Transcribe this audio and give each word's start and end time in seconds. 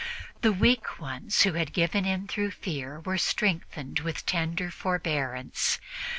The 0.41 0.51
weak 0.51 0.99
ones 0.99 1.43
who 1.43 1.53
had 1.53 1.73
given 1.73 2.05
in 2.05 2.27
through 2.27 2.49
fear 2.49 3.01
were 3.01 3.19
strengthened 3.19 3.99
with 3.99 4.25
tender 4.25 4.71
forbearance. 4.71 5.77